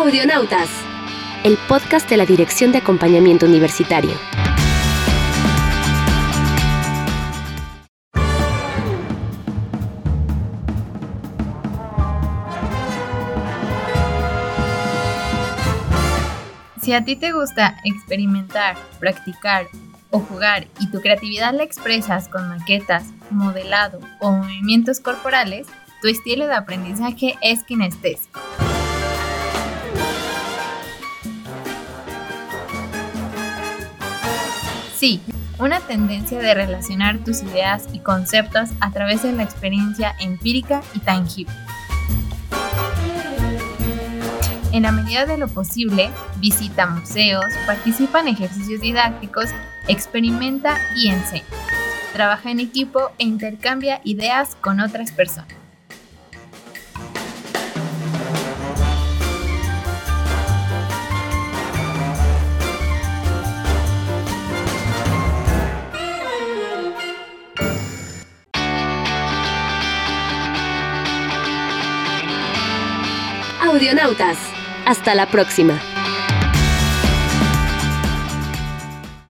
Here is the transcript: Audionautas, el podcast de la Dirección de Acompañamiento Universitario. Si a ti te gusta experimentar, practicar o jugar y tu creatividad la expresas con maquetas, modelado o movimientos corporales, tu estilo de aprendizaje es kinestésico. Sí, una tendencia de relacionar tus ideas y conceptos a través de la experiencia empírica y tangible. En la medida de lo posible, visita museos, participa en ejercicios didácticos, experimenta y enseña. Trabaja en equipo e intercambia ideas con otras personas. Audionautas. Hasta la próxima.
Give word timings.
Audionautas, 0.00 0.70
el 1.44 1.58
podcast 1.68 2.08
de 2.08 2.16
la 2.16 2.24
Dirección 2.24 2.72
de 2.72 2.78
Acompañamiento 2.78 3.44
Universitario. 3.44 4.12
Si 16.80 16.94
a 16.94 17.04
ti 17.04 17.16
te 17.16 17.32
gusta 17.32 17.76
experimentar, 17.84 18.78
practicar 18.98 19.66
o 20.08 20.20
jugar 20.20 20.66
y 20.80 20.90
tu 20.90 21.02
creatividad 21.02 21.52
la 21.52 21.62
expresas 21.62 22.28
con 22.28 22.48
maquetas, 22.48 23.04
modelado 23.28 24.00
o 24.20 24.32
movimientos 24.32 24.98
corporales, 25.00 25.66
tu 26.00 26.08
estilo 26.08 26.46
de 26.46 26.54
aprendizaje 26.54 27.36
es 27.42 27.64
kinestésico. 27.64 28.40
Sí, 35.00 35.18
una 35.58 35.80
tendencia 35.80 36.38
de 36.40 36.52
relacionar 36.52 37.24
tus 37.24 37.42
ideas 37.42 37.86
y 37.90 38.00
conceptos 38.00 38.68
a 38.80 38.90
través 38.90 39.22
de 39.22 39.32
la 39.32 39.42
experiencia 39.42 40.14
empírica 40.20 40.82
y 40.94 40.98
tangible. 40.98 41.54
En 44.72 44.82
la 44.82 44.92
medida 44.92 45.24
de 45.24 45.38
lo 45.38 45.48
posible, 45.48 46.10
visita 46.36 46.84
museos, 46.84 47.46
participa 47.64 48.20
en 48.20 48.28
ejercicios 48.28 48.82
didácticos, 48.82 49.46
experimenta 49.88 50.76
y 50.94 51.08
enseña. 51.08 51.44
Trabaja 52.12 52.50
en 52.50 52.60
equipo 52.60 53.10
e 53.16 53.24
intercambia 53.24 54.02
ideas 54.04 54.54
con 54.56 54.80
otras 54.80 55.12
personas. 55.12 55.59
Audionautas. 73.62 74.38
Hasta 74.86 75.14
la 75.14 75.26
próxima. 75.26 75.78